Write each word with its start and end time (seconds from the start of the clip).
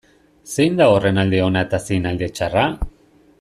Zein 0.53 0.79
da 0.79 0.87
horren 0.93 1.21
alde 1.25 1.43
ona 1.49 1.63
eta 1.67 1.81
zein 1.89 2.09
alde 2.13 2.31
txarra? 2.39 2.65